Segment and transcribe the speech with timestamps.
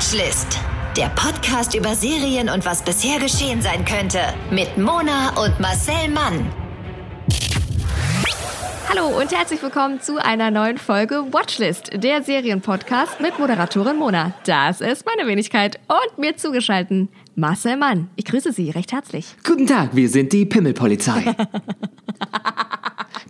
[0.00, 0.58] Watchlist.
[0.96, 4.18] Der Podcast über Serien und was bisher geschehen sein könnte.
[4.50, 6.50] Mit Mona und Marcel Mann.
[8.88, 14.32] Hallo und herzlich willkommen zu einer neuen Folge Watchlist, der Serienpodcast mit Moderatorin Mona.
[14.46, 17.10] Das ist meine Wenigkeit und mir zugeschalten
[17.40, 18.08] Marcel Mann.
[18.16, 19.34] Ich grüße Sie recht herzlich.
[19.46, 21.34] Guten Tag, wir sind die Pimmelpolizei.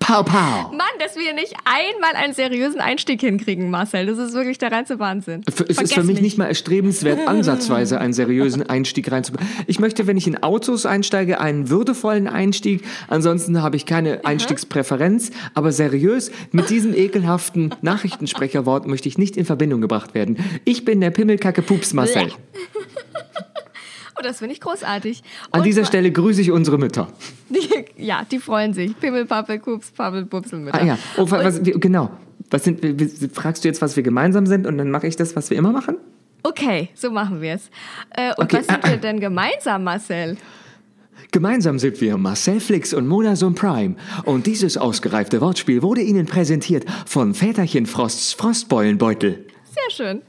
[0.01, 0.73] Pow, pow.
[0.73, 4.07] Mann, dass wir nicht einmal einen seriösen Einstieg hinkriegen, Marcel.
[4.07, 5.43] Das ist wirklich der reinste Wahnsinn.
[5.49, 6.23] Für- Es ist für mich nicht.
[6.23, 9.49] nicht mal erstrebenswert, ansatzweise einen seriösen Einstieg reinzubringen.
[9.69, 12.83] Ich möchte, wenn ich in Autos einsteige, einen würdevollen Einstieg.
[13.07, 15.31] Ansonsten habe ich keine Einstiegspräferenz.
[15.55, 20.39] Aber seriös, mit diesem ekelhaften Nachrichtensprecherwort möchte ich nicht in Verbindung gebracht werden.
[20.65, 22.33] Ich bin der Pimmelkacke-Pups Marcel.
[24.21, 25.23] Oh, das finde ich großartig.
[25.51, 27.09] An Und dieser ma- Stelle grüße ich unsere Mütter.
[27.49, 28.99] Die, ja, die freuen sich.
[29.01, 32.11] Pimmel, Pappel, Kups, Pappel, Bupsel, Ah ja, oh, wa- was, wie- genau.
[32.51, 32.81] Was sind,
[33.35, 35.73] fragst du jetzt, was wir gemeinsam sind und dann mache ich das, was wir immer
[35.73, 35.97] machen?
[36.43, 37.71] Okay, so machen wir es.
[38.11, 40.37] Äh, und Okay, was sind wir denn gemeinsam, Marcel?
[41.33, 43.95] Gemeinsam sind wir Marcel Flix und Mona Sohn Prime.
[44.25, 49.47] Und dieses ausgereifte Wortspiel wurde Ihnen präsentiert von Väterchen Frosts Frostbeulenbeutel.
[49.65, 50.23] Sehr schön.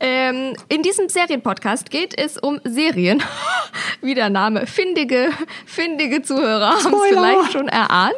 [0.00, 3.22] Ähm, in diesem Serienpodcast geht es um Serien.
[4.00, 4.66] Wie der Name.
[4.66, 5.30] Findige,
[5.66, 8.14] findige Zuhörer haben es vielleicht schon erahnt.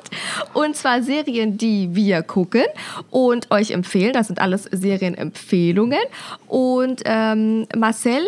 [0.52, 2.64] Und zwar Serien, die wir gucken
[3.10, 4.12] und euch empfehlen.
[4.12, 6.00] Das sind alles Serienempfehlungen.
[6.48, 8.26] Und ähm, Marcel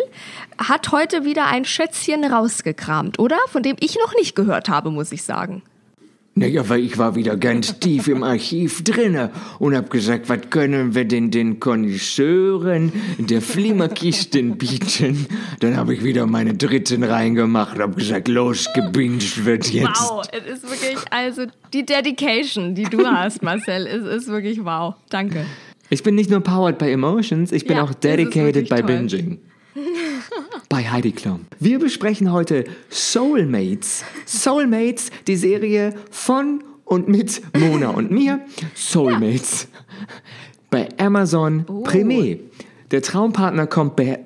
[0.57, 3.37] hat heute wieder ein Schätzchen rausgekramt, oder?
[3.47, 5.61] Von dem ich noch nicht gehört habe, muss ich sagen.
[6.39, 10.95] Naja, weil ich war wieder ganz tief im Archiv drinne und hab gesagt, was können
[10.95, 15.27] wir denn den Connoisseuren der Flimmerkisten bieten?
[15.59, 20.01] Dann habe ich wieder meine dritten reingemacht, hab gesagt, los, gebinged wird jetzt.
[20.09, 24.95] Wow, es ist wirklich, also die Dedication, die du hast, Marcel, es ist wirklich wow.
[25.09, 25.45] Danke.
[25.89, 28.83] Ich bin nicht nur powered by emotions, ich bin Ja, auch dedicated by toll.
[28.83, 29.39] binging.
[30.79, 31.41] Bei Heidi Klum.
[31.59, 34.05] Wir besprechen heute Soulmates.
[34.25, 38.39] Soulmates, die Serie von und mit Mona und mir.
[38.75, 39.67] Soulmates.
[40.69, 41.83] Bei Amazon Oh.
[41.83, 42.39] Premiere.
[42.91, 44.21] Der Traumpartner kommt bei.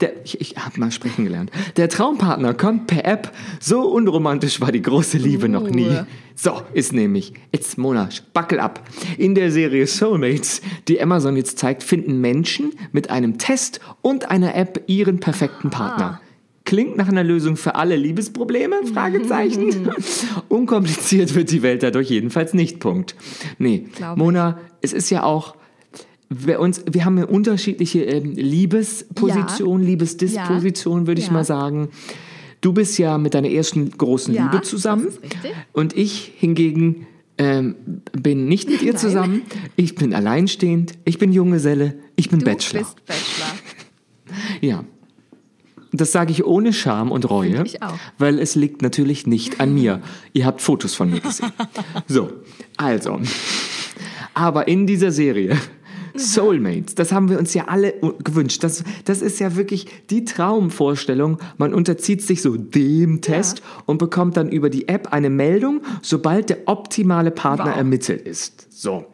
[0.00, 1.50] Der, ich ich habe mal sprechen gelernt.
[1.76, 3.32] Der Traumpartner kommt per App.
[3.60, 5.90] So unromantisch war die große Liebe noch nie.
[6.34, 8.82] So ist nämlich, jetzt Mona, buckel ab.
[9.18, 14.54] In der Serie Soulmates, die Amazon jetzt zeigt, finden Menschen mit einem Test und einer
[14.54, 16.20] App ihren perfekten Partner.
[16.64, 18.86] Klingt nach einer Lösung für alle Liebesprobleme?
[18.86, 19.90] Fragezeichen.
[20.48, 22.80] Unkompliziert wird die Welt dadurch jedenfalls nicht.
[22.80, 23.16] Punkt.
[23.58, 23.88] Nee.
[24.14, 25.56] Mona, es ist ja auch.
[26.32, 31.32] Wir, uns, wir haben ja unterschiedliche ähm, Liebespositionen, Liebesdispositionen, würde ich Ja.
[31.32, 31.88] mal sagen.
[32.60, 35.08] Du bist ja mit deiner ersten großen Ja, Liebe zusammen.
[35.72, 37.06] Und ich hingegen
[37.38, 37.74] ähm,
[38.12, 39.42] bin nicht mit ihr zusammen.
[39.76, 40.92] Ich bin alleinstehend.
[41.04, 41.94] Ich bin Junggeselle.
[42.16, 42.80] Ich bin Du Bachelor.
[42.82, 43.54] bist Bachelor.
[44.60, 44.84] Ja.
[45.92, 47.64] Das sage ich ohne Scham und Reue,
[48.18, 50.00] weil es liegt natürlich nicht an mir.
[50.32, 51.50] Ihr habt Fotos von mir gesehen.
[52.06, 52.30] So,
[52.76, 53.18] also.
[54.34, 55.56] Aber in dieser Serie
[56.14, 58.62] Soulmates, das haben wir uns ja alle gewünscht.
[58.64, 61.38] Das, das ist ja wirklich die Traumvorstellung.
[61.58, 66.50] Man unterzieht sich so dem Test und bekommt dann über die App eine Meldung, sobald
[66.50, 67.76] der optimale Partner Wow.
[67.76, 68.66] ermittelt ist.
[68.70, 69.06] So.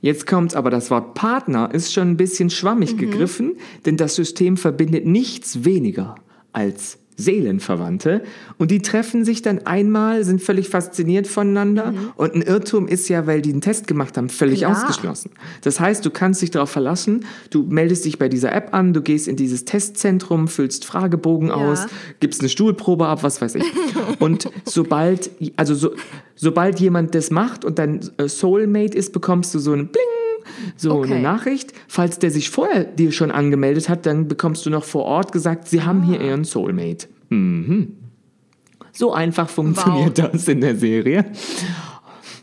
[0.00, 4.56] Jetzt kommt's aber, das Wort Partner ist schon ein bisschen schwammig gegriffen, denn das System
[4.58, 6.16] verbindet nichts weniger
[6.52, 8.22] als Seelenverwandte
[8.58, 13.26] und die treffen sich dann einmal, sind völlig fasziniert voneinander und ein Irrtum ist ja,
[13.26, 14.72] weil die einen Test gemacht haben, völlig Klar.
[14.72, 15.30] ausgeschlossen.
[15.62, 19.02] Das heißt, du kannst dich darauf verlassen, du meldest dich bei dieser App an, du
[19.02, 21.86] gehst in dieses Testzentrum, füllst Fragebogen aus,
[22.20, 23.64] gibst eine Stuhlprobe ab, was weiß ich.
[24.18, 25.92] Und sobald, also so,
[26.34, 30.04] sobald jemand das macht und dein äh, Soulmate ist, bekommst du so einen Bling,
[30.76, 31.12] so Okay.
[31.14, 31.72] eine Nachricht.
[31.88, 35.68] Falls der sich vorher dir schon angemeldet hat, dann bekommst du noch vor Ort gesagt,
[35.68, 36.06] sie haben Ah.
[36.06, 37.08] hier ihren Soulmate.
[37.30, 37.96] Mhm.
[38.92, 41.24] So einfach funktioniert das in der Serie.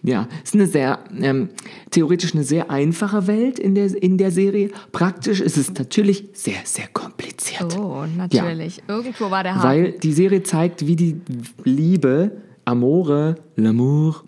[0.04, 1.50] Ja, ist eine sehr, ähm,
[1.92, 4.72] theoretisch eine sehr einfache Welt in der, in der Serie.
[4.92, 7.78] Praktisch ist es natürlich sehr, sehr kompliziert.
[7.78, 8.82] Oh, natürlich.
[8.88, 9.64] Irgendwo war der Haken.
[9.68, 11.22] Weil die Serie zeigt, wie die
[11.64, 12.32] Liebe,
[12.66, 14.22] Amore, L'amour,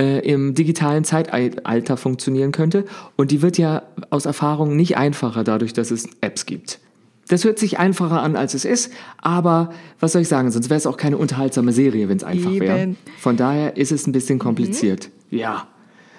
[0.00, 2.84] äh, im digitalen Zeitalter funktionieren könnte.
[3.16, 6.80] Und die wird ja aus Erfahrung nicht einfacher dadurch, dass es Apps gibt.
[7.28, 10.78] Das hört sich einfacher an, als es ist, aber was soll ich sagen, sonst wäre
[10.78, 12.94] es auch keine unterhaltsame Serie, wenn es einfach wäre.
[13.18, 15.10] Von daher ist es ein bisschen kompliziert.
[15.30, 15.66] Ja.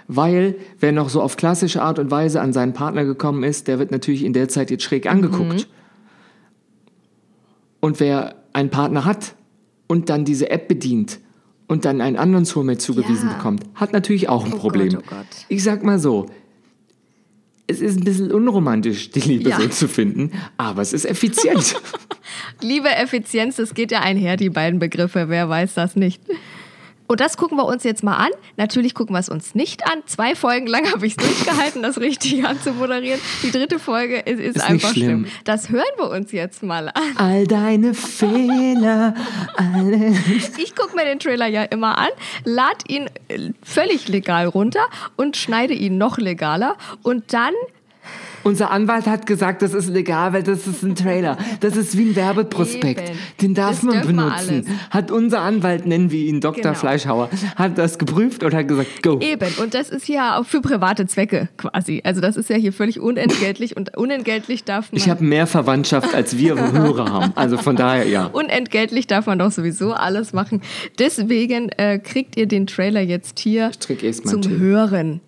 [0.09, 3.79] Weil, wer noch so auf klassische Art und Weise an seinen Partner gekommen ist, der
[3.79, 5.69] wird natürlich in der Zeit jetzt schräg angeguckt.
[7.79, 9.35] Und wer einen Partner hat
[9.87, 11.19] und dann diese App bedient
[11.67, 13.35] und dann einen anderen Soulmate zugewiesen Ja.
[13.35, 14.89] bekommt, hat natürlich auch ein Oh Problem.
[14.93, 15.25] Gott, oh Gott.
[15.49, 16.27] Ich sag mal so,
[17.67, 19.59] es ist ein bisschen unromantisch, die Liebe Ja.
[19.59, 21.75] so zu finden, aber es ist effizient.
[22.61, 25.27] Liebe, Effizienz, das geht ja einher, die beiden Begriffe.
[25.29, 26.21] Wer weiß das nicht?
[27.07, 28.29] Und das gucken wir uns jetzt mal an.
[28.57, 30.03] Natürlich gucken wir es uns nicht an.
[30.05, 33.19] Zwei Folgen lang habe ich es durchgehalten, das richtig anzumoderieren.
[33.43, 35.25] Die dritte Folge ist, ist, Ist einfach schlimm.
[35.25, 35.31] schlimm.
[35.45, 37.17] Das hören wir uns jetzt mal an.
[37.17, 39.13] All deine Fehler,
[39.55, 40.13] alle.
[40.57, 42.09] Ich gucke mir den Trailer ja immer an,
[42.43, 46.75] lad ihn äh, völlig legal runter und schneide ihn noch legaler.
[47.03, 47.53] Und dann
[48.47, 51.37] Unser Anwalt hat gesagt, das ist legal, weil das ist ein Trailer.
[51.59, 53.09] Das ist wie ein Werbeprospekt.
[53.09, 53.19] Eben.
[53.41, 54.65] Den darf Das man benutzen.
[54.89, 56.61] Hat unser Anwalt, nennen wir ihn Dr.
[56.61, 56.73] Genau.
[56.73, 59.19] Fleischhauer, hat das geprüft und hat gesagt, go.
[59.19, 62.01] Eben, und das ist ja auch für private Zwecke quasi.
[62.05, 64.97] Also das ist ja hier völlig unentgeltlich und unentgeltlich darf man.
[64.97, 67.33] Ich habe mehr Verwandtschaft, als wir Hörer haben.
[67.35, 68.27] Also von daher, ja.
[68.27, 70.61] Unentgeltlich darf man doch sowieso alles machen.
[70.99, 74.47] Deswegen äh, kriegt ihr den Trailer jetzt hier zum.
[74.47, 75.19] Hören.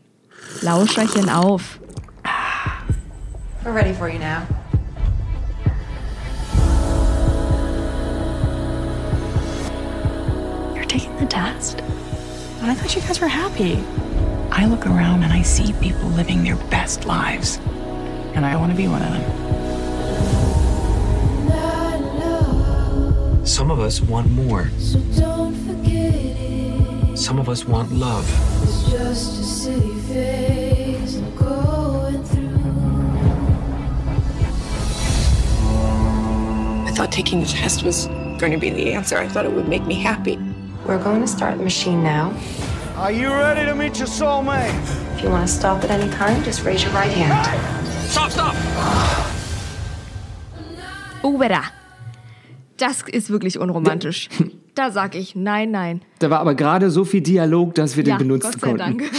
[0.61, 1.79] Lauscherchen auf.
[3.69, 4.47] We're ready for you now.
[10.73, 11.79] You're taking the test?
[12.63, 13.75] I thought you guys were happy.
[14.51, 17.59] I look around and I see people living their best lives.
[18.33, 19.23] And I want to be one of them.
[23.45, 24.71] Some of us want more.
[24.79, 27.15] So don't forget it.
[27.15, 28.27] Some of us want love.
[28.63, 31.17] It's just a silly phase
[36.99, 38.07] thought taking the test was
[38.39, 39.17] going to be the answer.
[39.17, 40.37] I thought it would make me happy.
[40.85, 42.33] We're going to start the machine now.
[42.97, 44.73] Are you ready to meet your soulmate?
[45.15, 47.47] If you want to stop at any time, just raise your right hand.
[48.09, 48.53] Stop, stop!
[51.23, 51.63] Ubera.
[52.75, 54.27] Das ist wirklich unromantisch.
[54.75, 56.01] Da sag ich nein, nein.
[56.19, 58.97] Da war aber gerade so viel Dialog, dass wir den Ja, benutzen Gott sei konnten.
[58.99, 59.03] Dank.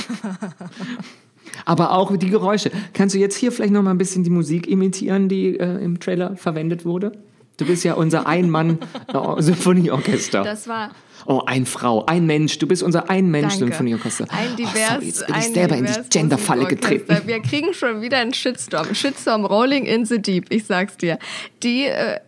[1.66, 2.70] Aber auch die Geräusche.
[2.94, 6.00] Kannst du jetzt hier vielleicht noch mal ein bisschen die Musik imitieren, die äh, im
[6.00, 7.12] Trailer verwendet wurde?
[7.60, 10.42] Du bist ja unser Ein-Mann-Symphonieorchester.
[10.42, 10.90] Das war
[11.26, 12.58] Oh, ein Frau, ein Mensch.
[12.58, 13.10] Du bist unser.
[13.10, 14.24] Ein-Mensch-Symphonieorchester.
[14.30, 17.14] Ein oh, divers, sorry, jetzt bin ich selber in die Genderfalle getreten.
[17.26, 18.94] Wir kriegen schon wieder einen Shitstorm.
[18.94, 21.18] Shitstorm rolling in the deep, ich sag's dir.
[21.62, 22.20] Die äh,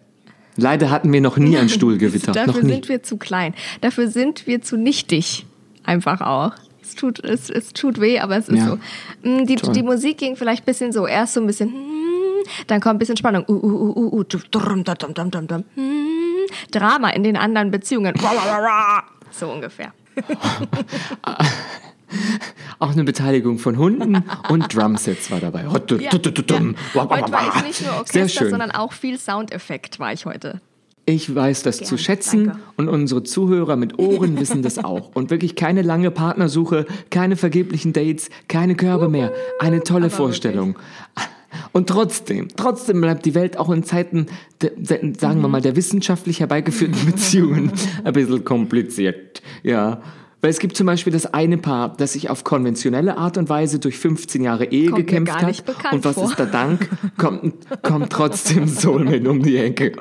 [0.56, 2.32] Leider hatten wir noch nie ein Stuhlgewitter.
[2.32, 3.54] Dafür sind wir zu klein.
[3.80, 5.46] Dafür sind wir zu nichtig.
[5.84, 6.52] Einfach auch.
[6.82, 8.66] Es tut, es, es tut weh, aber es ist Ja.
[8.66, 8.78] so.
[9.26, 9.72] Mm, Die, Toll.
[9.72, 11.06] die Musik ging vielleicht ein bisschen so.
[11.06, 12.11] Erst so ein bisschen, mm,
[12.66, 13.44] dann kommt ein bisschen Spannung.
[13.48, 14.84] Uh, uh, uh, uh, uh, drum.
[15.76, 18.14] Mm, Drama in den anderen Beziehungen.
[19.30, 19.92] So ungefähr.
[22.78, 25.60] Auch eine Beteiligung von Hunden und Drumsets war dabei.
[25.62, 25.72] Ja, ja.
[25.72, 25.98] Heute
[27.32, 28.50] war ich nicht nur Sehr Orchester, schön.
[28.50, 30.60] sondern auch viel Soundeffekt war ich heute.
[31.04, 32.62] Ich weiß das zu Gerne, schätzen danke.
[32.76, 35.10] und unsere Zuhörer mit Ohren wissen das auch.
[35.14, 39.32] Und wirklich keine lange Partnersuche, keine vergeblichen Dates, keine Körbe mehr.
[39.58, 40.78] Eine tolle Vorstellung.
[41.72, 44.26] Und trotzdem, trotzdem bleibt die Welt auch in Zeiten,
[44.60, 45.42] der, der, sagen Mhm.
[45.42, 47.72] wir mal, der wissenschaftlich herbeigeführten Beziehungen
[48.04, 49.42] ein bisschen kompliziert.
[49.62, 50.00] Ja.
[50.40, 53.78] Weil es gibt zum Beispiel das eine Paar, das sich auf konventionelle Art und Weise
[53.78, 55.92] durch 15 Jahre Ehe Kommt mir gekämpft hat.
[55.92, 56.24] Und was vor.
[56.24, 56.88] ist der Dank?
[57.16, 59.92] Kommt, kommt trotzdem Soulmate um die Ecke.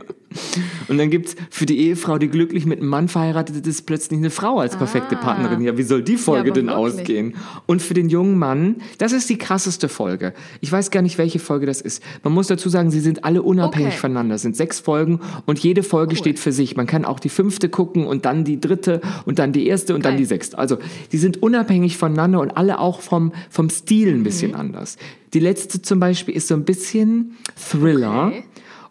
[0.87, 4.29] Und dann gibt's für die Ehefrau, die glücklich mit einem Mann verheiratet ist, plötzlich eine
[4.29, 5.61] Frau als perfekte Partnerin.
[5.61, 6.93] Ja, wie soll die Folge aber denn wirklich.
[6.99, 7.35] ausgehen?
[7.65, 10.33] Und für den jungen Mann, das ist die krasseste Folge.
[10.61, 12.01] Ich weiß gar nicht, welche Folge das ist.
[12.23, 13.97] Man muss dazu sagen, sie sind alle unabhängig Okay.
[13.97, 14.35] voneinander.
[14.35, 16.75] Es sind sechs Folgen und jede Folge steht für sich.
[16.75, 20.05] Man kann auch die fünfte gucken und dann die dritte und dann die erste und
[20.05, 20.19] dann Geil.
[20.19, 20.57] die sechste.
[20.57, 20.77] Also
[21.11, 24.97] die sind unabhängig voneinander und alle auch vom, vom Stil ein bisschen anders.
[25.33, 28.43] Die letzte zum Beispiel ist so ein bisschen Thriller Okay.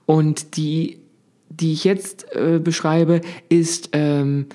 [0.06, 0.99] und die,
[1.60, 4.46] die ich jetzt äh, beschreibe, ist ähm,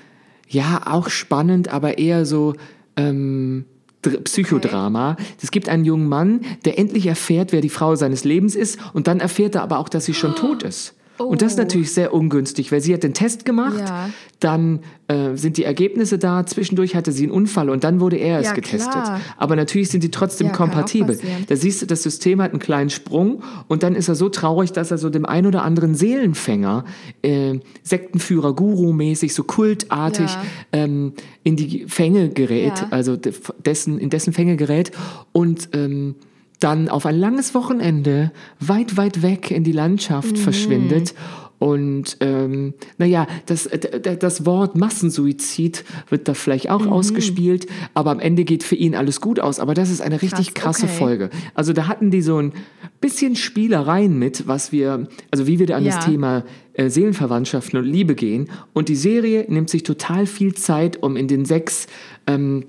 [0.48, 2.54] ja auch spannend, aber eher so
[2.96, 3.64] ähm,
[4.02, 5.16] Dr- Psychodrama.
[5.42, 9.06] Es gibt einen jungen Mann, der endlich erfährt, wer die Frau seines Lebens ist und
[9.06, 10.94] dann erfährt er aber auch, dass sie schon tot ist.
[11.18, 11.62] Und das ist Oh.
[11.62, 14.10] natürlich sehr ungünstig, weil sie hat den Test gemacht, Ja.
[14.40, 18.38] dann äh, sind die Ergebnisse da, zwischendurch hatte sie einen Unfall und dann wurde er
[18.38, 18.90] erst Ja, getestet.
[18.92, 19.20] klar.
[19.36, 21.18] Aber natürlich sind die trotzdem Ja, kompatibel.
[21.48, 24.72] Da siehst du, das System hat einen kleinen Sprung und dann ist er so traurig,
[24.72, 26.84] dass er so dem ein oder anderen Seelenfänger,
[27.22, 30.30] äh, Sektenführer, Guru-mäßig, so kultartig
[30.72, 31.12] ähm,
[31.44, 33.32] in die Fänge gerät, also de-
[33.64, 34.90] dessen, in dessen Fänge gerät
[35.32, 36.16] und ähm,
[36.60, 40.36] dann auf ein langes Wochenende weit, weit weg in die Landschaft Mhm.
[40.36, 41.14] verschwindet.
[41.58, 46.70] Und ähm, naja, das, äh, das Wort Massensuizid wird da vielleicht Mhm.
[46.70, 49.58] auch ausgespielt, aber am Ende geht für ihn alles gut aus.
[49.58, 50.98] Aber das ist eine richtig Krass, krasse okay.
[50.98, 51.30] Folge.
[51.54, 52.52] Also da hatten die so ein
[53.00, 56.00] bisschen Spielereien mit, was wir, also wie wir da an das Ja.
[56.02, 56.44] Thema
[56.74, 58.50] äh, Seelenverwandtschaften und Liebe gehen.
[58.74, 61.86] Und die Serie nimmt sich total viel Zeit, um in den sechs
[62.26, 62.66] ähm,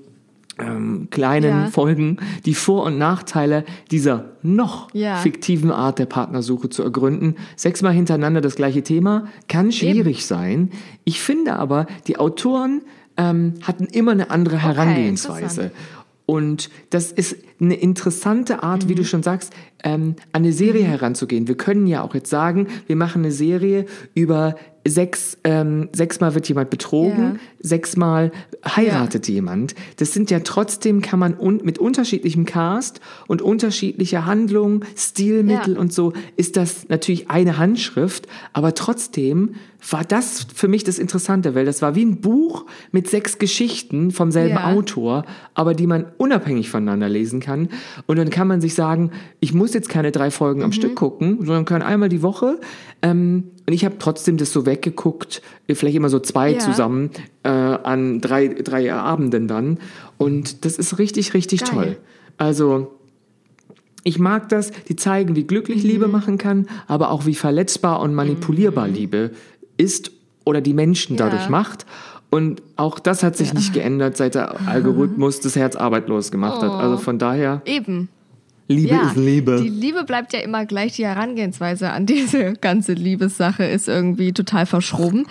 [0.58, 1.66] ähm, kleinen Ja.
[1.66, 5.16] Folgen die Vor- und Nachteile dieser noch Ja.
[5.16, 7.36] fiktiven Art der Partnersuche zu ergründen.
[7.56, 10.70] Sechsmal hintereinander das gleiche Thema kann schwierig sein.
[11.04, 12.82] Ich finde aber, die Autoren
[13.16, 15.42] ähm, hatten immer eine andere Herangehensweise.
[15.62, 15.72] interessant.
[16.24, 18.88] Und das ist eine interessante Art, Mhm.
[18.90, 21.48] wie du schon sagst, ähm, an eine Serie heranzugehen.
[21.48, 24.54] Wir können ja auch jetzt sagen, wir machen eine Serie über
[24.88, 27.36] sechs, ähm, sechsmal wird jemand betrogen, Ja.
[27.60, 28.32] sechsmal
[28.64, 29.74] heiratet jemand.
[29.96, 35.80] Das sind ja trotzdem, kann man un mit unterschiedlichem Cast und unterschiedlicher Handlung, Stilmittel Ja.
[35.80, 39.54] und so, ist das natürlich eine Handschrift, aber trotzdem
[39.90, 44.10] war das für mich das Interessante, weil das war wie ein Buch mit sechs Geschichten
[44.10, 44.72] vom selben Ja.
[44.72, 47.68] Autor, aber die man unabhängig voneinander lesen kann.
[48.06, 50.64] Und dann kann man sich sagen, ich muss jetzt keine drei Folgen Mhm.
[50.66, 52.58] am Stück gucken, sondern kann einmal die Woche.
[53.02, 55.42] Ähm, und ich habe trotzdem das so weggeguckt,
[55.72, 56.58] vielleicht immer so zwei Ja.
[56.58, 57.10] zusammen
[57.44, 59.78] äh, an drei, drei Abenden dann.
[60.16, 61.70] Und das ist richtig, richtig Geil.
[61.70, 61.96] toll.
[62.36, 62.92] Also
[64.04, 65.88] ich mag das, die zeigen, wie glücklich Mhm.
[65.90, 69.30] Liebe machen kann, aber auch wie verletzbar und manipulierbar Liebe
[69.78, 70.10] ist
[70.44, 71.24] oder die Menschen Ja.
[71.28, 71.86] dadurch macht.
[72.30, 76.70] Und auch das hat sich nicht geändert, seit der Algorithmus das Herz arbeitslos gemacht hat.
[76.70, 78.10] Also von daher, Eben.
[78.70, 79.62] Liebe ja, ist Liebe.
[79.62, 80.92] Die Liebe bleibt ja immer gleich.
[80.96, 85.26] Die Herangehensweise an diese ganze Liebessache ist irgendwie total verschroben.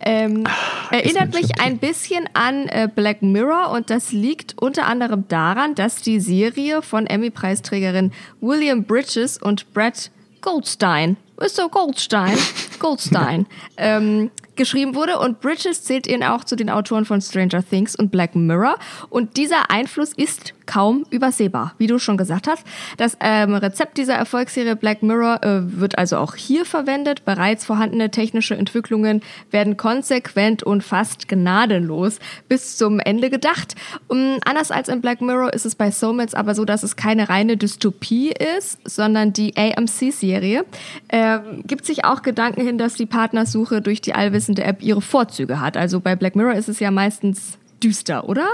[0.00, 0.44] Ähm,
[0.90, 6.02] erinnert mich ein bisschen an äh, Black Mirror und das liegt unter anderem daran, dass
[6.02, 10.10] die Serie von Emmy-Preisträgerin William Bridges und Brad
[10.42, 11.70] Goldstein, Mr.
[11.70, 12.36] Goldstein,
[12.82, 13.46] Goldstein,
[13.76, 15.18] ähm, geschrieben wurde.
[15.18, 18.76] Und Bridges zählt ihn auch zu den Autoren von Stranger Things und Black Mirror.
[19.08, 22.64] Und dieser Einfluss ist kaum übersehbar, wie du schon gesagt hast.
[22.96, 27.24] Das ähm, Rezept dieser Erfolgsserie Black Mirror äh, wird also auch hier verwendet.
[27.24, 33.74] Bereits vorhandene technische Entwicklungen werden konsequent und fast gnadenlos bis zum Ende gedacht.
[34.08, 37.28] Um, anders als in Black Mirror ist es bei Soulmates aber so, dass es keine
[37.28, 40.64] reine Dystopie ist, sondern die AMC-Serie
[41.08, 45.60] ähm, gibt sich auch Gedanken hin, dass die Partnersuche durch die allwissende App ihre Vorzüge
[45.60, 45.76] hat.
[45.76, 48.46] Also bei Black Mirror ist es ja meistens düster, oder?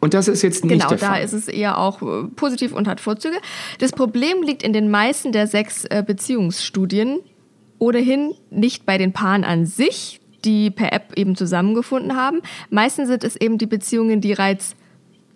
[0.00, 1.22] Und das ist jetzt nicht Genau, der da Fall.
[1.22, 3.36] ist es eher auch äh, positiv und hat Vorzüge.
[3.78, 7.20] Das Problem liegt in den meisten der sechs äh, Beziehungsstudien
[7.78, 12.40] ohnehin nicht bei den Paaren an sich, die per App eben zusammengefunden haben.
[12.70, 14.74] Meistens sind es eben die Beziehungen, die bereits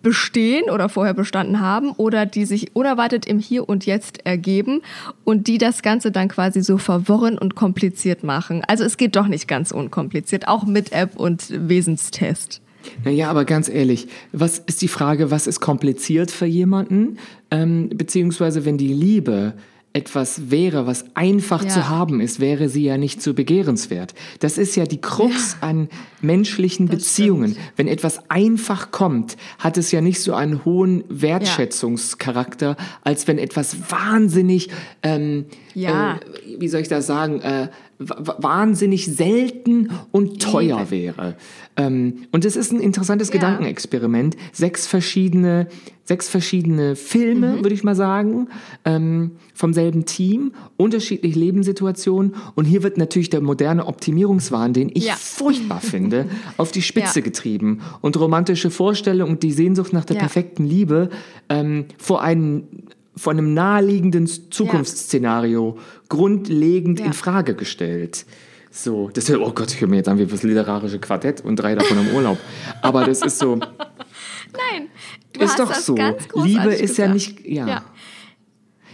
[0.01, 4.81] bestehen oder vorher bestanden haben oder die sich unerwartet im Hier und Jetzt ergeben
[5.23, 8.63] und die das Ganze dann quasi so verworren und kompliziert machen.
[8.67, 12.61] Also es geht doch nicht ganz unkompliziert, auch mit App und Wesenstest.
[13.03, 17.17] Naja, aber ganz ehrlich, was ist die Frage, was ist kompliziert für jemanden?
[17.51, 19.53] Ähm, beziehungsweise, wenn die Liebe
[19.93, 21.69] etwas wäre, was einfach Ja.
[21.69, 24.13] zu haben ist, wäre sie ja nicht so begehrenswert.
[24.39, 25.89] Das ist ja die Krux an
[26.21, 27.57] menschlichen Beziehungen.
[27.75, 33.91] Wenn etwas einfach kommt, hat es ja nicht so einen hohen Wertschätzungscharakter, als wenn etwas
[33.91, 34.69] wahnsinnig,
[35.03, 36.15] ähm, Ja.
[36.15, 36.19] äh,
[36.59, 41.35] wie soll ich das sagen, äh, wahnsinnig selten und teuer wäre.
[41.75, 43.33] Ähm, und es ist ein interessantes Ja.
[43.33, 44.35] Gedankenexperiment.
[44.51, 45.67] Sechs verschiedene,
[46.03, 47.63] sechs verschiedene Filme, Mhm.
[47.63, 48.47] würde ich mal sagen,
[48.85, 52.35] ähm, vom selben Team, unterschiedliche Lebenssituationen.
[52.55, 55.15] Und hier wird natürlich der moderne Optimierungswahn, den ich Ja.
[55.15, 56.25] furchtbar finde,
[56.57, 57.23] auf die Spitze Ja.
[57.25, 57.81] getrieben.
[58.01, 61.09] Und romantische Vorstellungen und die Sehnsucht nach der perfekten Liebe
[61.49, 62.63] ähm, vor einem
[63.17, 65.77] vor einem naheliegenden Zukunftsszenario
[66.09, 67.05] grundlegend Ja.
[67.07, 68.25] in Frage gestellt.
[68.71, 71.73] So, das oh Gott, ich höre mir jetzt an wie das literarische Quartett und drei
[71.75, 72.37] davon im Urlaub.
[72.81, 74.87] Aber das ist so, Nein,
[75.33, 75.95] du ist hast doch das so.
[75.95, 77.13] ganz Liebe ist ja gesagt.
[77.13, 77.67] nicht, ja.
[77.67, 77.85] Ja.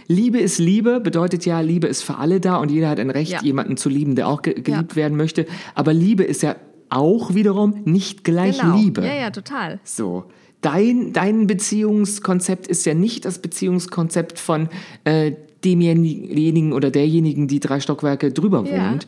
[0.06, 3.32] Liebe ist Liebe, bedeutet ja, Liebe ist für alle da und jeder hat ein Recht,
[3.32, 3.42] Ja.
[3.42, 5.46] jemanden zu lieben, der auch ge geliebt werden möchte.
[5.74, 6.56] Aber Liebe ist ja
[6.90, 8.76] auch wiederum nicht gleich Genau.
[8.76, 9.04] Liebe.
[9.04, 9.80] Ja, ja, total.
[9.84, 10.24] So.
[10.64, 14.70] Dein, dein Beziehungskonzept ist ja nicht das Beziehungskonzept von
[15.04, 18.90] äh, demjenigen oder derjenigen, die drei Stockwerke drüber Ja.
[18.92, 19.06] wohnt.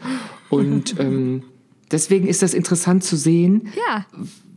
[0.50, 1.42] Und ähm,
[1.90, 4.04] deswegen ist das interessant zu sehen, Ja.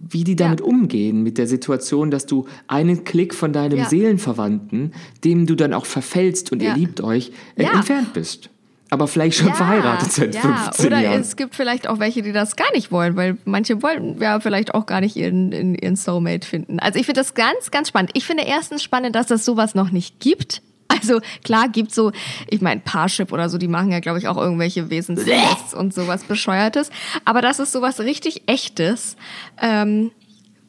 [0.10, 3.86] wie die damit umgehen, mit der Situation, dass du einen Klick von deinem Ja.
[3.90, 4.92] Seelenverwandten,
[5.24, 6.72] dem du dann auch verfällst und Ja.
[6.72, 7.72] ihr liebt euch, äh, Ja.
[7.76, 8.50] entfernt bist.
[8.92, 10.42] Aber vielleicht schon verheiratet seit ja.
[10.42, 11.22] 15 Oder Jahren.
[11.22, 14.74] es gibt vielleicht auch welche, die das gar nicht wollen, weil manche wollen ja vielleicht
[14.74, 16.80] auch gar nicht ihren, ihren, ihren Soulmate finden.
[16.80, 18.12] Also ich finde das ganz, ganz spannend.
[18.16, 20.62] Ich finde erstens spannend, dass das sowas noch nicht gibt.
[20.92, 22.12] Also klar gibt so,
[22.50, 26.24] ich meine Parship oder so, die machen ja glaube ich auch irgendwelche Wesenstests und sowas
[26.24, 26.90] bescheuertes.
[27.26, 29.16] Aber das ist sowas richtig echtes.
[29.62, 30.10] Ähm,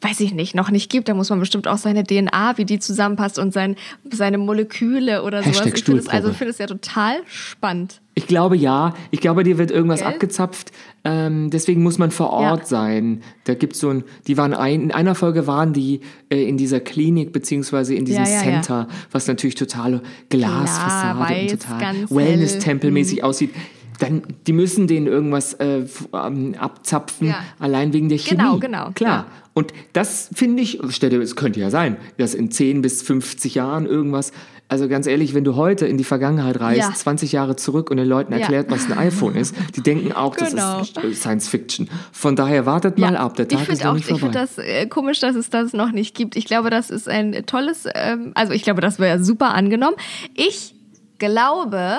[0.02, 1.08] weiß ich nicht, noch nicht gibt.
[1.08, 3.76] Da muss man bestimmt auch seine DNA, wie die zusammenpasst und sein,
[4.10, 5.58] seine Moleküle oder sowas.
[5.60, 6.32] Hashtag Ich finde es, also Stuhlprobe.
[6.32, 8.00] ich finde es ja total spannend.
[8.14, 8.94] Ich glaube ja.
[9.10, 10.08] Ich glaube, dir wird irgendwas Gell?
[10.08, 10.72] abgezapft.
[11.04, 12.66] Ähm, deswegen muss man vor Ort Ja.
[12.66, 13.22] sein.
[13.44, 16.80] Da gibt's so ein, die waren ein, in einer Folge waren die äh, in dieser
[16.80, 18.40] Klinik beziehungsweise in diesem Ja, ja.
[18.40, 23.24] Center, was natürlich total Glasfassade weiß, und total Wellness-Tempelmäßig hell.
[23.24, 23.50] aussieht.
[23.98, 27.36] Dann, die müssen denen irgendwas äh, ähm, abzapfen, Ja.
[27.58, 28.38] allein wegen der Chemie.
[28.38, 29.26] Genau, genau, Klar.
[29.26, 29.26] ja.
[29.60, 34.32] Und das finde ich, es könnte ja sein, dass in 10 bis 50 Jahren irgendwas,
[34.68, 36.94] also ganz ehrlich, wenn du heute in die Vergangenheit reist, Ja.
[36.94, 38.38] 20 Jahre zurück und den Leuten Ja.
[38.38, 40.78] erklärt, was ein iPhone ist, die denken auch, Genau.
[40.78, 41.90] das ist äh, Science Fiction.
[42.12, 44.32] Von daher wartet mal ab, der ich Tag ist finde noch auch, nicht ich vorbei.
[44.32, 46.36] finde das äh, komisch, dass es das noch nicht gibt.
[46.36, 49.96] Ich glaube, das ist ein tolles, ähm, also ich glaube, das wäre super angenommen.
[50.34, 50.74] Ich
[51.18, 51.98] glaube,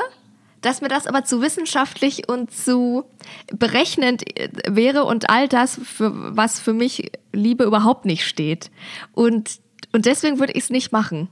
[0.62, 3.04] dass mir das aber zu wissenschaftlich und zu
[3.52, 8.72] berechnend äh, wäre und all das, für, was für mich Liebe überhaupt nicht steht.
[9.14, 9.60] Und,
[9.92, 11.30] und deswegen würde ich es nicht machen.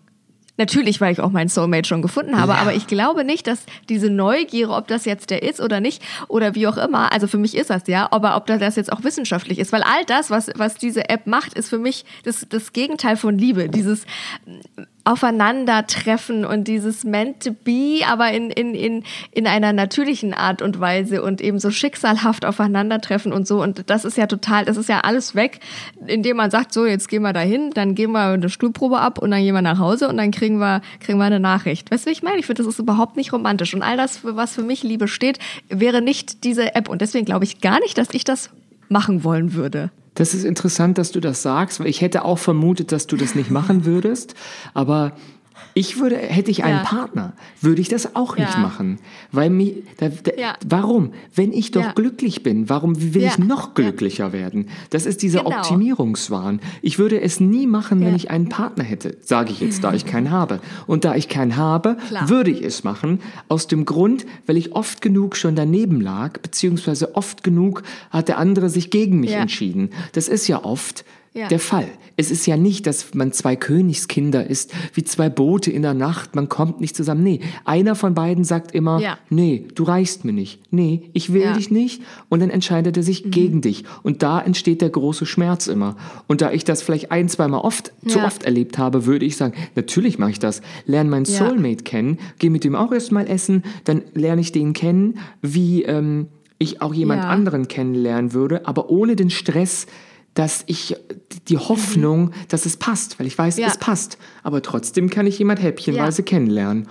[0.59, 4.09] Natürlich, weil ich auch meinen Soulmate schon gefunden habe, aber ich glaube nicht, dass diese
[4.09, 7.55] Neugier, ob das jetzt der ist oder nicht, oder wie auch immer, also für mich
[7.55, 10.75] ist das ja, aber ob das jetzt auch wissenschaftlich ist, weil all das, was, was
[10.75, 13.69] diese App macht, ist für mich das, das Gegenteil von Liebe.
[13.69, 14.05] Dieses
[15.09, 20.79] Aufeinandertreffen und dieses meant to be, aber in, in, in, in einer natürlichen Art und
[20.79, 23.59] Weise und eben so schicksalhaft aufeinandertreffen und so.
[23.59, 25.61] Und das ist ja total, das ist ja alles weg,
[26.05, 29.31] indem man sagt, so, jetzt gehen wir dahin, dann gehen wir eine Stuhlprobe ab und
[29.31, 31.89] dann gehen wir nach Hause und dann kriegen wir, kriegen wir eine Nachricht.
[31.89, 32.37] Weißt du, wie ich meine?
[32.37, 33.73] Ich finde, das ist überhaupt nicht romantisch.
[33.73, 35.39] Und all das, für was für mich Liebe steht,
[35.69, 36.87] wäre nicht diese App.
[36.87, 38.51] Und deswegen glaube ich gar nicht, dass ich das
[38.89, 39.89] machen wollen würde.
[40.15, 43.35] Das ist interessant, dass du das sagst, weil ich hätte auch vermutet, dass du das
[43.35, 44.35] nicht machen würdest,
[44.73, 45.13] aber
[45.73, 46.83] ich würde, hätte ich einen Ja.
[46.83, 48.59] Partner, würde ich das auch nicht Ja.
[48.59, 48.99] machen.
[49.31, 50.55] Weil mir, da, da, Ja.
[50.67, 51.13] warum?
[51.35, 54.67] Wenn ich doch glücklich bin, warum will ich noch glücklicher werden?
[54.89, 55.57] Das ist dieser Genau.
[55.57, 56.59] Optimierungswahn.
[56.81, 60.05] Ich würde es nie machen, wenn ich einen Partner hätte, sage ich jetzt, da ich
[60.05, 60.59] keinen habe.
[60.87, 62.29] Und da ich keinen habe, Klar.
[62.29, 67.15] würde ich es machen, aus dem Grund, weil ich oft genug schon daneben lag, beziehungsweise
[67.15, 69.91] oft genug hat der andere sich gegen mich entschieden.
[70.13, 71.47] Das ist ja oft Ja.
[71.47, 71.87] der Fall.
[72.17, 76.35] Es ist ja nicht, dass man zwei Königskinder ist, wie zwei Boote in der Nacht,
[76.35, 77.23] man kommt nicht zusammen.
[77.23, 79.17] Nee, einer von beiden sagt immer, Ja.
[79.29, 80.59] nee, du reichst mir nicht.
[80.71, 81.51] Nee, ich will Ja.
[81.51, 81.57] Mhm.
[81.57, 82.01] dich nicht.
[82.29, 83.83] Und dann entscheidet er sich gegen dich.
[84.03, 85.95] Und da entsteht der große Schmerz immer.
[86.27, 89.53] Und da ich das vielleicht ein, zweimal oft, zu oft erlebt habe, würde ich sagen,
[89.75, 90.61] natürlich mache ich das.
[90.85, 91.25] Lerne meinen.
[91.25, 96.27] Soulmate kennen, gehe mit dem auch erstmal essen, dann lerne ich den kennen, wie ähm,
[96.57, 99.85] ich auch jemand anderen kennenlernen würde, aber ohne den Stress,
[100.33, 100.95] dass ich
[101.47, 103.67] die Hoffnung, dass es passt, weil ich weiß, Ja.
[103.67, 104.17] es passt.
[104.43, 106.87] Aber trotzdem kann ich jemand häppchenweise kennenlernen.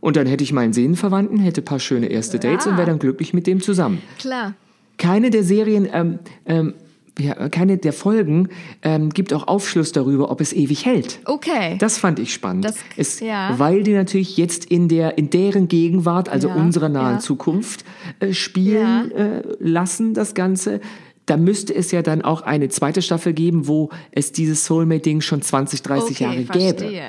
[0.00, 2.98] Und dann hätte ich meinen Seelenverwandten, hätte ein paar schöne erste Dates und wäre dann
[2.98, 4.00] glücklich mit dem zusammen.
[4.18, 4.54] Klar.
[4.96, 6.74] Keine der Serien, ähm, ähm,
[7.20, 8.48] ja, keine der Folgen
[8.82, 11.18] ähm, gibt auch Aufschluss darüber, ob es ewig hält.
[11.24, 11.76] Okay.
[11.80, 12.64] Das fand ich spannend.
[12.64, 13.58] Das- es, ja.
[13.58, 17.18] Weil die natürlich jetzt in, der, in deren Gegenwart, also Ja, unserer nahen ja.
[17.20, 17.84] Zukunft,
[18.20, 20.80] äh, spielen äh, lassen, das Ganze.
[21.28, 25.42] Da müsste es ja dann auch eine zweite Staffel geben, wo es dieses Soulmate-Ding schon
[25.42, 26.90] 20, 30 okay, Jahre verstehe.
[26.90, 27.02] gäbe.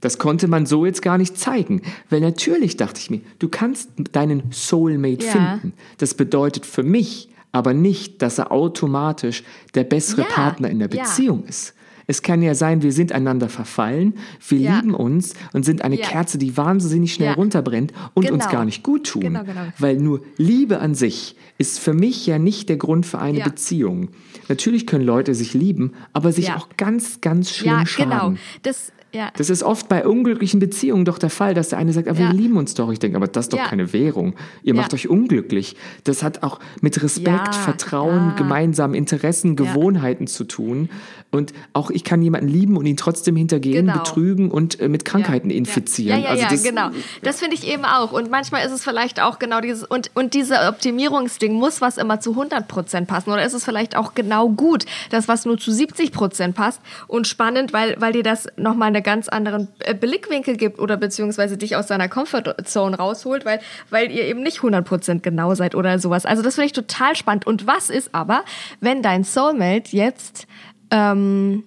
[0.00, 1.82] Das konnte man so jetzt gar nicht zeigen.
[2.08, 5.32] Weil natürlich dachte ich mir, du kannst deinen Soulmate Ja.
[5.32, 5.74] finden.
[5.98, 9.42] Das bedeutet für mich aber nicht, dass er automatisch
[9.74, 11.02] der bessere Ja, Partner in der ja.
[11.02, 11.74] Beziehung ist.
[12.10, 14.14] Es kann ja sein, wir sind einander verfallen,
[14.48, 14.76] wir Ja.
[14.80, 16.08] lieben uns und sind eine Ja.
[16.08, 17.34] Kerze, die wahnsinnig schnell Ja.
[17.34, 18.52] runterbrennt und uns Genau.
[18.52, 19.22] gar nicht gut tun.
[19.22, 19.60] Genau, genau.
[19.78, 23.44] Weil nur Liebe an sich ist für mich ja nicht der Grund für eine.
[23.44, 24.08] Beziehung.
[24.48, 28.10] Natürlich können Leute sich lieben, aber sich auch ganz, ganz schlimm Ja, schaden.
[28.10, 28.34] genau.
[28.64, 29.30] Das, ja.
[29.36, 32.28] Das ist oft bei unglücklichen Beziehungen doch der Fall, dass der eine sagt, aber Ja.
[32.28, 32.90] wir lieben uns doch.
[32.92, 33.66] Ich denke, aber das ist doch Ja.
[33.66, 34.34] keine Währung.
[34.62, 35.76] Ihr macht euch unglücklich.
[36.04, 38.34] Das hat auch mit Respekt, Vertrauen, ja.
[38.36, 40.88] gemeinsamen Interessen, Gewohnheiten zu tun.
[41.32, 43.98] Und auch ich kann jemanden lieben und ihn trotzdem hintergehen, Genau.
[43.98, 46.18] betrügen und äh, mit Krankheiten infizieren.
[46.18, 46.90] Ja, ja, also ja, das, genau.
[47.22, 48.10] Das finde ich eben auch.
[48.12, 52.18] Und manchmal ist es vielleicht auch genau dieses, und, und diese Optimierungsding muss was immer
[52.20, 53.30] zu 100% passen.
[53.30, 57.72] Oder ist es vielleicht auch genau gut, das was nur zu 70% passt und spannend,
[57.72, 61.86] weil, weil dir das nochmal einen ganz anderen äh, Blickwinkel gibt oder beziehungsweise dich aus
[61.86, 63.60] deiner Comfortzone rausholt, weil,
[63.90, 66.26] weil ihr eben nicht 100% genau seid oder sowas.
[66.26, 67.46] Also das finde ich total spannend.
[67.46, 68.44] Und was ist aber,
[68.80, 70.46] wenn dein Soulmate jetzt
[70.90, 71.64] ähm,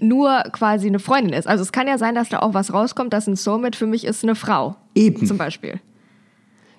[0.00, 1.46] nur quasi eine Freundin ist.
[1.46, 4.04] Also es kann ja sein, dass da auch was rauskommt, dass ein Soulmate für mich
[4.04, 4.76] ist eine Frau.
[4.94, 5.26] Eben.
[5.26, 5.80] Zum Beispiel.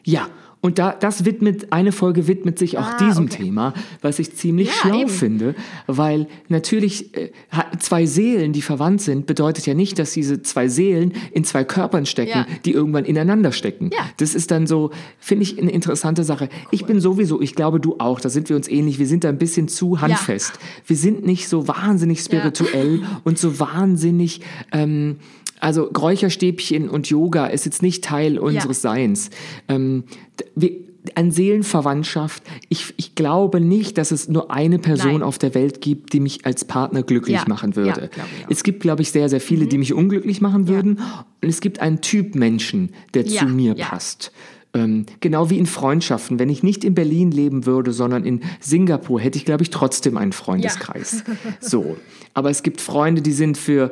[0.04, 0.28] Ja,
[0.64, 3.44] Und da, das widmet, eine Folge widmet sich auch Ah, diesem okay.
[3.46, 5.10] Thema, was ich ziemlich Ja, schlau eben.
[5.10, 5.56] finde,
[5.88, 7.32] weil natürlich äh,
[7.80, 12.06] zwei Seelen, die verwandt sind, bedeutet ja nicht, dass diese zwei Seelen in zwei Körpern
[12.06, 12.46] stecken, Ja.
[12.64, 13.90] die irgendwann ineinander stecken.
[13.92, 14.06] Ja.
[14.18, 16.48] Das ist dann so, finde ich, eine interessante Sache.
[16.70, 19.30] Ich bin sowieso, ich glaube, du auch, da sind wir uns ähnlich, wir sind da
[19.30, 20.54] ein bisschen zu handfest.
[20.86, 25.18] Wir sind nicht so wahnsinnig spirituell und so wahnsinnig, ähm,
[25.62, 29.30] also Räucherstäbchen und Yoga ist jetzt nicht Teil unseres Seins.
[29.68, 30.04] Ähm,
[30.56, 30.72] wir,
[31.16, 35.24] an Seelenverwandtschaft, ich, ich glaube nicht, dass es nur eine Person Nein.
[35.24, 38.10] auf der Welt gibt, die mich als Partner glücklich Ja, machen ja, würde.
[38.14, 38.50] auch.
[38.50, 41.00] es gibt, glaube ich, sehr, sehr viele, die mich unglücklich machen würden.
[41.42, 43.88] Und es gibt einen Typ Menschen, der Ja, zu mir ja.
[43.88, 44.32] passt.
[44.74, 46.40] Ähm, genau wie in Freundschaften.
[46.40, 50.18] Wenn ich nicht in Berlin leben würde, sondern in Singapur, hätte ich, glaube ich, trotzdem
[50.18, 51.24] einen Freundeskreis.
[51.60, 51.98] so.
[52.34, 53.92] Aber es gibt Freunde, die sind für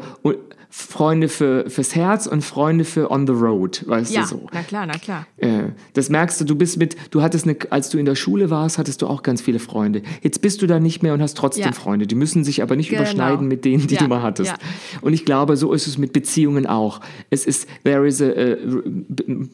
[0.71, 4.47] Freunde für, fürs Herz und Freunde für on the road, weißt Ja, du so.
[4.53, 5.25] na klar, na klar.
[5.37, 8.51] Äh, das merkst du, du bist mit, du hattest eine, als du in der Schule
[8.51, 10.03] warst, hattest du auch ganz viele Freunde.
[10.21, 11.71] Jetzt bist du da nicht mehr und hast trotzdem Ja.
[11.71, 12.05] Freunde.
[12.05, 13.01] Die müssen sich aber nicht Genau.
[13.01, 14.51] überschneiden mit denen, die Ja, du mal hattest.
[14.51, 14.57] ja.
[15.01, 17.01] Und ich glaube, so ist es mit Beziehungen auch.
[17.31, 18.55] Es ist, there is a, a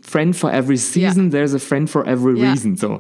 [0.02, 2.52] friend for every season, there's a friend for every Ja.
[2.52, 2.76] reason.
[2.76, 3.00] So.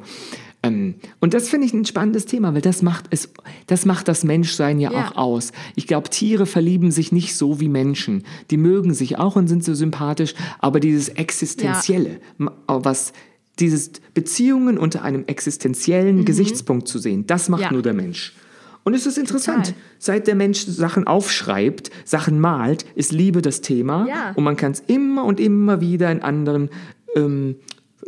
[0.67, 3.29] Ähm, und das finde ich ein spannendes Thema, weil das macht es,
[3.67, 5.09] das macht das Menschsein ja, Ja.
[5.11, 5.51] auch aus.
[5.75, 8.23] Ich glaube, Tiere verlieben sich nicht so wie Menschen.
[8.51, 13.13] Die mögen sich auch und sind so sympathisch, aber dieses Existenzielle, ma- was
[13.59, 17.65] dieses Beziehungen unter einem existenziellen Gesichtspunkt zu sehen, das macht Mhm.
[17.65, 17.71] Ja.
[17.73, 18.33] nur der Mensch.
[18.83, 19.65] Und es ist interessant.
[19.67, 19.81] Total.
[19.97, 24.05] Seit der Mensch Sachen aufschreibt, Sachen malt, ist Liebe das Thema.
[24.07, 24.33] Ja.
[24.35, 26.69] Und man kann es immer und immer wieder in anderen
[27.15, 27.55] ähm,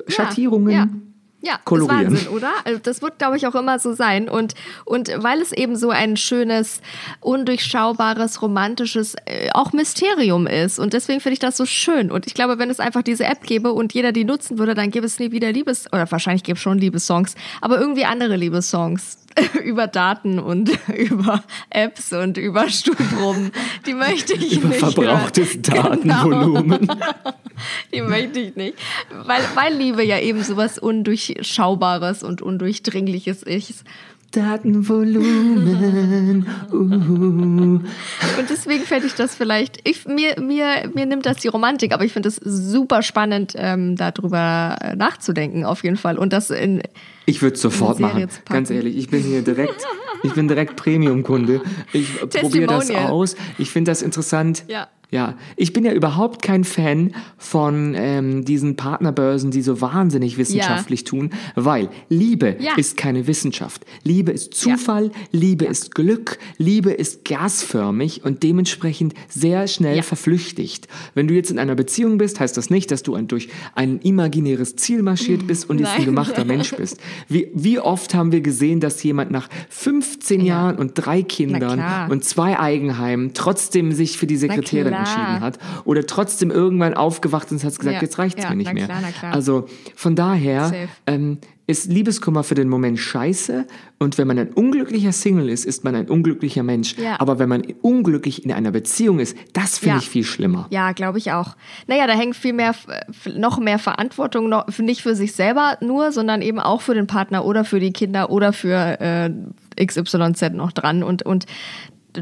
[0.08, 1.02] Schattierungen
[1.42, 1.60] Ja.
[1.66, 2.14] Kolorieren.
[2.14, 2.52] ist Wahnsinn, oder?
[2.66, 4.28] Also das wird, glaube ich, auch immer so sein.
[4.28, 6.82] Und, und weil es eben so ein schönes,
[7.22, 10.80] undurchschaubares, romantisches, äh, auch Mysterium ist.
[10.80, 12.12] Und deswegen finde ich das so schön.
[12.12, 14.90] Und ich glaube, wenn es einfach diese App gäbe und jeder die nutzen würde, dann
[14.90, 15.86] gäbe es nie wieder Liebes...
[15.94, 19.20] Oder wahrscheinlich gäbe es schon Liebessongs, aber irgendwie andere Liebessongs.
[19.64, 23.52] über Daten und über Apps und über Stuhlproben.
[23.86, 26.08] Die möchte ich Über nicht verbrauchtes hören.
[26.08, 26.88] Datenvolumen.
[26.88, 26.96] Genau.
[27.94, 28.78] Die möchte ich nicht.
[29.26, 33.84] Weil, weil Liebe ja eben sowas Undurchschaubares und Undurchdringliches ist.
[34.32, 36.46] Datenvolumen.
[36.72, 37.80] Uh.
[38.38, 42.06] Und deswegen fände ich das vielleicht, ich, mir, mir, mir nimmt das die Romantik, aber
[42.06, 46.18] ich finde es super spannend, ähm, darüber äh, nachzudenken, auf jeden Fall.
[46.18, 46.82] Und das in,
[47.26, 48.28] Ich würde es sofort machen.
[48.46, 49.84] Ganz ehrlich, ich bin hier direkt,
[50.24, 51.62] ich bin direkt Premium-Kunde.
[51.94, 53.36] Ich probiere das aus.
[53.58, 54.64] Ich finde das interessant.
[54.68, 54.88] Ja.
[55.10, 61.06] Ja, ich bin ja überhaupt kein Fan von ähm, diesen Partnerbörsen, die so wahnsinnig wissenschaftlich
[61.06, 62.74] tun, weil Liebe Ja.
[62.76, 63.86] ist keine Wissenschaft.
[64.04, 70.02] Liebe ist Zufall, Liebe ist Glück, Liebe ist gasförmig und dementsprechend sehr schnell Ja.
[70.02, 70.90] verflüchtigt.
[71.16, 74.00] Wenn du jetzt in einer Beziehung bist, heißt das nicht, dass du ein, durch ein
[74.00, 77.00] imaginäres Ziel marschiert bist und jetzt ein gemachter Mensch bist.
[77.30, 82.26] Wie, wie oft haben wir gesehen, dass jemand nach 15 Jahren und drei Kindern und
[82.26, 85.18] zwei Eigenheimen trotzdem sich für die Sekretärin klar.
[85.18, 88.02] entschieden hat oder trotzdem irgendwann aufgewacht ist und hat gesagt, Ja.
[88.02, 88.86] jetzt reicht's Ja, mir nicht mehr.
[88.86, 89.34] klar, klar.
[89.34, 90.72] Also von daher
[91.06, 91.38] ähm,
[91.70, 93.66] ist Liebeskummer für den Moment scheiße
[94.00, 96.96] und wenn man ein unglücklicher Single ist, ist man ein unglücklicher Mensch.
[96.98, 97.20] Ja.
[97.20, 100.68] Aber wenn man unglücklich in einer Beziehung ist, das finde ich viel schlimmer.
[100.70, 101.58] Ja, glaube ich auch.
[101.88, 102.74] Naja, da hängt viel mehr,
[103.36, 107.44] noch mehr Verantwortung, noch, nicht für sich selber nur, sondern eben auch für den Partner
[107.44, 109.30] oder für die Kinder oder für äh,
[109.86, 111.04] XYZ noch dran.
[111.04, 111.46] Und, und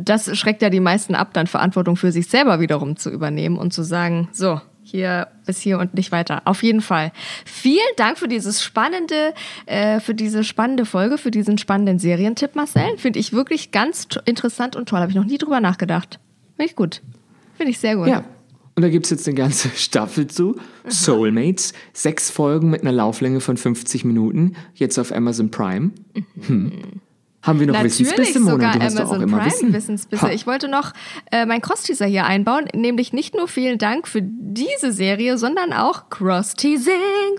[0.01, 3.73] das schreckt ja die meisten ab, dann Verantwortung für sich selber wiederum zu übernehmen und
[3.73, 6.43] zu sagen, so, hier bis hier und nicht weiter.
[6.45, 7.11] Auf jeden Fall.
[7.45, 9.33] Vielen Dank für dieses spannende,
[9.65, 12.97] äh, für diese spannende Folge, für diesen spannenden Serientipp, Marcel.
[12.97, 14.99] Finde ich wirklich ganz interessant und toll.
[14.99, 16.19] Habe ich noch nie drüber nachgedacht.
[16.55, 17.01] Finde ich gut.
[17.57, 18.07] Finde ich sehr gut.
[18.07, 18.23] Ja.
[18.75, 20.57] Und da gibt es jetzt eine ganze Staffel zu.
[20.87, 21.73] Soulmates.
[21.93, 24.55] Sechs Folgen mit einer Lauflänge von 50 Minuten.
[24.75, 25.91] Jetzt auf Amazon Prime.
[26.47, 27.01] Hm.
[27.45, 28.51] Haben wir noch Natürlich Wissensbisse, Mona?
[28.51, 29.73] sogar Amazon Prime Wissen.
[29.73, 30.23] Wissensbisse.
[30.23, 30.31] Ha.
[30.31, 30.93] Ich wollte noch
[31.31, 36.09] äh, meinen Cross-Teaser hier einbauen, nämlich nicht nur vielen Dank für diese Serie, sondern auch
[36.09, 36.93] Cross-Teasing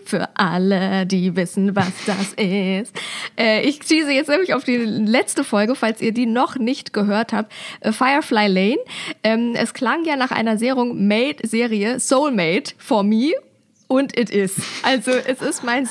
[0.05, 2.95] für alle, die wissen, was das ist.
[3.37, 7.33] Äh, ich tease jetzt nämlich auf die letzte Folge, falls ihr die noch nicht gehört
[7.33, 8.79] habt, äh, Firefly Lane.
[9.25, 13.33] Ähm, es klang ja nach einer Serung Made Serie Soulmate for me.
[13.89, 14.57] Und it is.
[14.83, 15.87] Also es ist mein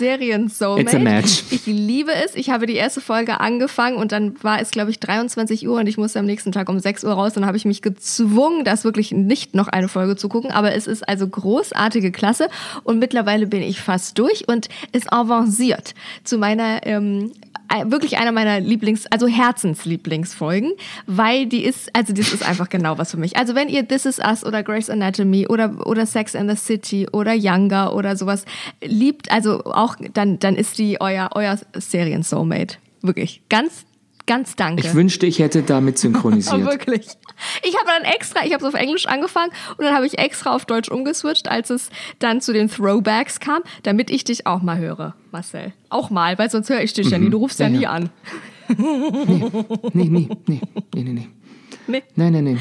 [0.93, 1.43] a match.
[1.49, 2.35] Ich liebe es.
[2.35, 5.87] Ich habe die erste Folge angefangen und dann war es, glaube ich, 23 Uhr und
[5.87, 7.33] ich musste am nächsten Tag um 6 Uhr raus.
[7.33, 10.51] Dann habe ich mich gezwungen, das wirklich nicht noch eine Folge zu gucken.
[10.51, 12.49] Aber es ist also großartige Klasse
[12.83, 15.93] und mittlerweile bin ich fast durch und es avanciert
[16.25, 17.44] zu meiner ähm, äh,
[17.85, 20.73] wirklich einer meiner Lieblings-, also Herzenslieblingsfolgen,
[21.07, 23.37] weil die ist, also das ist einfach genau was für mich.
[23.37, 27.07] Also wenn ihr This Is Us oder Grey's Anatomy oder, oder Sex and the City
[27.11, 28.45] oder Younger oder sowas
[28.83, 32.77] liebt, also auch, dann, dann ist die euer, euer Serien-Soulmate.
[33.01, 33.41] Wirklich.
[33.49, 33.85] Ganz,
[34.27, 34.85] ganz danke.
[34.87, 36.65] Ich wünschte, ich hätte damit Oh, synchronisiert.
[36.65, 37.07] wirklich.
[37.63, 40.55] Ich habe dann extra, ich habe es auf Englisch angefangen und dann habe ich extra
[40.55, 44.77] auf Deutsch umgeswitcht, als es dann zu den Throwbacks kam, damit ich dich auch mal
[44.77, 45.73] höre, Marcel.
[45.89, 47.29] Auch mal, weil sonst höre ich dich ja nie.
[47.29, 47.73] Du rufst ja, Mhm.
[47.75, 47.91] Ja, nie ja.
[47.91, 48.09] an.
[49.93, 50.61] Nee, nee, nee, nee,
[50.95, 51.27] nee, nee.
[51.87, 52.03] Nee.
[52.15, 52.59] Nein, nein, nein.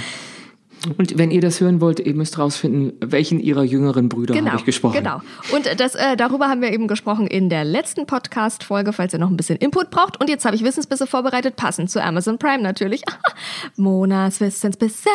[0.99, 4.65] Und wenn ihr das hören wollt, ihr müsst rausfinden, welchen ihrer jüngeren Brüder habe ich
[4.65, 4.99] gesprochen.
[4.99, 5.21] Genau.
[5.53, 9.31] Und das, äh, darüber haben wir eben gesprochen in der letzten Podcast-Folge, falls ihr noch
[9.31, 10.21] ein bisschen Input braucht.
[10.21, 13.03] Und jetzt habe ich Wissensbisse vorbereitet, passend zu Amazon Prime natürlich.
[13.77, 15.11] Monas Wissensbisse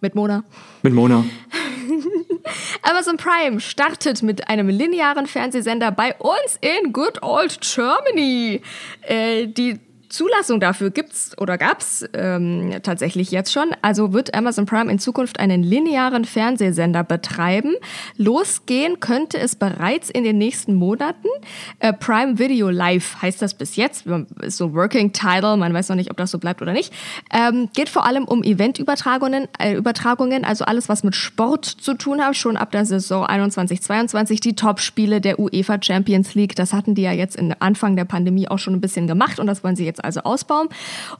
[0.00, 0.44] mit Mona.
[0.82, 1.24] Mit Mona.
[2.82, 8.60] Amazon Prime startet mit einem linearen Fernsehsender bei uns in Good Old Germany.
[9.02, 9.78] Äh, die
[10.12, 13.70] Zulassung dafür gibt's oder gab's ähm, tatsächlich jetzt schon.
[13.80, 17.74] Also wird Amazon Prime in Zukunft einen linearen Fernsehsender betreiben.
[18.18, 21.28] Losgehen könnte es bereits in den nächsten Monaten.
[21.78, 24.06] Äh, Prime Video Live heißt das bis jetzt.
[24.42, 25.56] Ist so Working Title.
[25.56, 26.92] Man weiß noch nicht, ob das so bleibt oder nicht.
[27.32, 32.22] Ähm, geht vor allem um Eventübertragungen, äh, Übertragungen, also alles, was mit Sport zu tun
[32.22, 32.36] hat.
[32.36, 36.54] Schon ab der Saison 21/22 die Top-Spiele der UEFA Champions League.
[36.54, 39.46] Das hatten die ja jetzt in Anfang der Pandemie auch schon ein bisschen gemacht und
[39.46, 40.68] das wollen sie jetzt also ausbauen.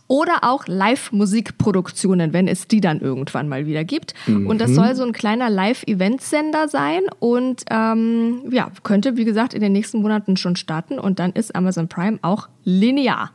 [0.08, 4.14] Oder auch Live-Musikproduktionen, wenn es die dann irgendwann mal wieder gibt.
[4.26, 9.60] Und das soll so ein kleiner Live-Event-Sender sein und ähm, ja, könnte, wie gesagt, in
[9.60, 13.30] den nächsten Monaten schon starten und dann ist Amazon Prime auch linear.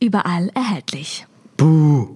[0.00, 1.26] Überall erhältlich.
[1.56, 2.08] Buh.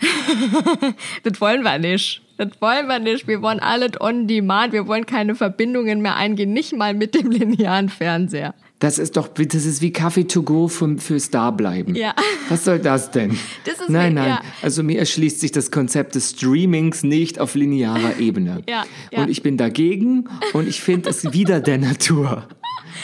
[1.22, 2.25] Das wollen wir nicht.
[2.38, 3.26] Das wollen wir nicht.
[3.28, 4.72] Wir wollen alles on demand.
[4.72, 6.52] Wir wollen keine Verbindungen mehr eingehen.
[6.52, 8.54] Nicht mal mit dem linearen Fernseher.
[8.78, 11.94] Das ist doch, das ist wie Kaffee to go für, fürs Dableiben.
[11.94, 12.14] Ja.
[12.50, 13.38] Was soll das denn?
[13.64, 14.28] Das ist nein, wie- nein.
[14.28, 14.40] ja.
[14.60, 18.62] Also mir erschließt sich das Konzept des Streamings nicht auf linearer Ebene.
[18.68, 19.20] Ja, ja.
[19.22, 22.46] Und ich bin dagegen und ich finde es wieder der Natur.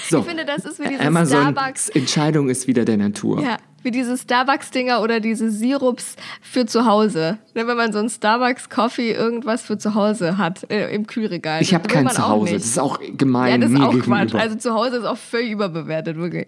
[0.08, 0.20] So.
[0.20, 3.42] Ich finde, das ist wie dieses Amazons Starbucks- Entscheidung ist wieder der Natur.
[3.42, 7.38] Ja, wie diese Starbucks-Dinger oder diese Sirups für zu Hause.
[7.54, 11.62] Ne, Wenn man so ein Starbucks-Coffee irgendwas für zu Hause hat äh, im Kühlregal.
[11.62, 12.54] Ich habe kein Zuhause.
[12.54, 13.98] Das ist auch gemein Ja, das ist auch.
[13.98, 14.34] Quatsch.
[14.34, 16.46] Also zu Hause ist auch völlig überbewertet, wirklich.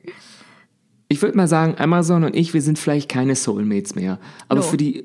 [1.09, 4.19] Ich würde mal sagen, Amazon und ich, wir sind vielleicht keine Soulmates mehr.
[4.49, 4.67] Aber No.
[4.67, 5.05] für die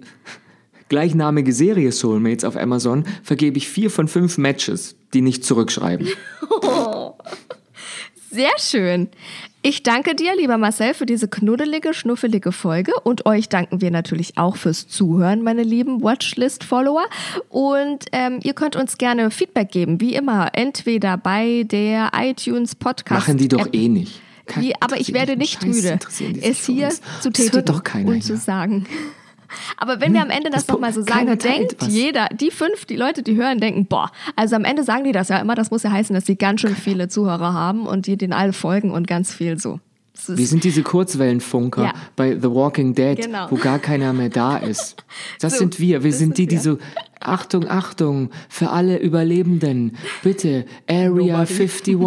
[0.88, 6.08] gleichnamige Serie Soulmates auf Amazon vergebe ich vier von fünf Matches, die nicht zurückschreiben.
[8.32, 9.10] Sehr schön.
[9.62, 12.94] Ich danke dir, lieber Marcel, für diese knuddelige, schnuffelige Folge.
[13.04, 17.04] Und euch danken wir natürlich auch fürs Zuhören, meine lieben Watchlist-Follower.
[17.50, 20.52] Und ähm, ihr könnt uns gerne Feedback geben, wie immer.
[20.54, 23.28] Entweder bei der iTunes Podcast.
[23.28, 23.76] Machen die doch App.
[23.76, 24.22] eh nicht.
[24.56, 26.00] Wie, aber ich werde nicht müde,
[26.42, 27.02] es hier uns.
[27.22, 28.88] zu tätigen und zu sagen.
[29.78, 31.88] Aber wenn wir am Ende das, das nochmal so sagen, denkt was.
[31.94, 35.30] jeder, die fünf, die Leute, die hören, denken, boah, also am Ende sagen die das
[35.30, 38.18] ja immer, das muss ja heißen, dass sie ganz schön viele Zuhörer haben und die
[38.18, 39.80] den alle folgen und ganz viel so.
[40.28, 41.94] Wir sind diese Kurzwellenfunker Ja.
[42.18, 43.48] bei The Walking Dead, Genau.
[43.50, 44.98] wo gar keiner mehr da ist.
[45.40, 46.04] Das So, sind wir.
[46.04, 46.78] Wir das sind die, die so,
[47.20, 51.98] Achtung, Achtung, für alle Überlebenden, bitte, Area 51,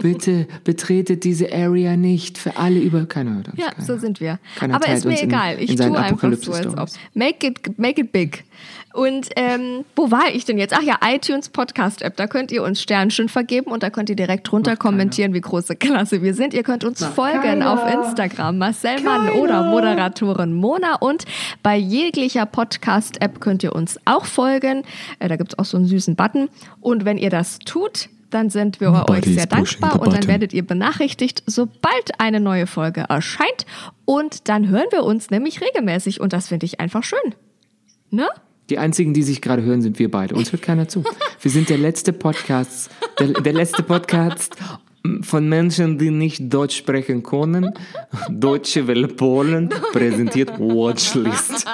[0.00, 2.38] bitte betretet diese Area nicht.
[2.38, 3.06] Für alle über...
[3.06, 3.58] Keiner hört uns.
[3.58, 3.84] Ja, keiner.
[3.84, 4.38] so sind wir.
[4.56, 5.56] Keiner Aber ist mir uns in- egal.
[5.60, 6.88] Ich in tue einfach so, als ob.
[7.14, 8.44] Make it, make it big.
[8.94, 10.72] Und ähm, wo war ich denn jetzt?
[10.74, 12.16] Ach ja, iTunes Podcast App.
[12.16, 15.76] Da könnt ihr uns Sternchen vergeben und da könnt ihr direkt drunter kommentieren, wie große
[15.76, 16.54] Klasse wir sind.
[16.54, 20.94] Ihr könnt uns folgen auf Instagram, Marcel Mann oder Moderatorin Mona.
[20.94, 21.24] Und
[21.62, 24.35] bei jeglicher Podcast App könnt ihr uns auch folgen.
[25.18, 26.48] Äh, da gibt es auch so einen süßen Button.
[26.80, 30.26] Und wenn ihr das tut, dann sind wir euch Nobody's sehr pushing dankbar und dann
[30.26, 33.66] werdet ihr benachrichtigt, sobald eine neue Folge erscheint.
[34.04, 37.34] Und dann hören wir uns nämlich regelmäßig und das finde ich einfach schön.
[38.10, 38.28] Ne?
[38.68, 40.34] Die einzigen, die sich gerade hören, sind wir beide.
[40.34, 41.04] Uns hört keiner zu.
[41.40, 44.56] Wir sind der letzte Podcast, der, der letzte Podcast
[45.22, 47.72] von Menschen, die nicht Deutsch sprechen können.
[48.28, 51.64] Deutsche Welle Polen präsentiert Watchlist.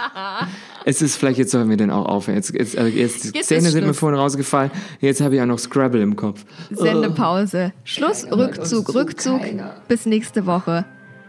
[0.84, 2.36] Es ist vielleicht, jetzt sollen wir denn auch aufhören.
[2.36, 4.70] Jetzt, jetzt, äh, jetzt, die Jetzt Zähne sind mir vorhin rausgefallen.
[5.00, 6.44] Jetzt habe ich auch noch Scrabble im Kopf.
[6.70, 7.72] Sendepause.
[7.84, 9.40] Schluss, Rückzug, Rückzug.
[9.88, 10.84] Bis nächste Woche.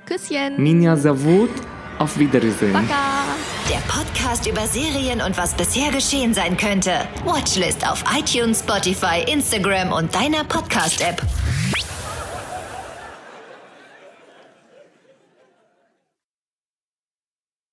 [0.05, 0.61] Küsschen.
[0.61, 1.49] Minja Savut,
[1.99, 2.73] auf Wiedersehen.
[2.73, 3.23] Baka.
[3.69, 6.91] Der Podcast über Serien und was bisher geschehen sein könnte.
[7.23, 11.21] Watchlist auf iTunes, Spotify, Instagram und deiner Podcast-App.